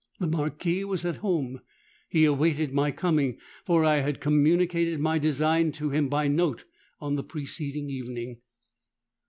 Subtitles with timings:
[0.19, 1.61] The Marquis was at home:
[2.09, 6.65] he awaited my coming—for I had communicated my design to him by note
[6.99, 8.41] on the preceding evening.